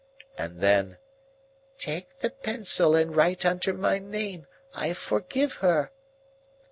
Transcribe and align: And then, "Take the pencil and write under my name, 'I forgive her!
And 0.35 0.61
then, 0.61 0.97
"Take 1.77 2.21
the 2.21 2.31
pencil 2.31 2.95
and 2.95 3.15
write 3.15 3.45
under 3.45 3.71
my 3.71 3.99
name, 3.99 4.47
'I 4.73 4.93
forgive 4.95 5.53
her! 5.57 5.91